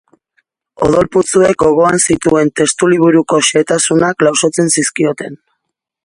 Odol-putzuek 0.85 1.59
gogoan 1.63 1.99
zituen 2.09 2.49
testuliburuko 2.61 3.41
xehetasunak 3.49 4.25
lausotzen 4.29 4.73
zizkioten. 4.77 5.37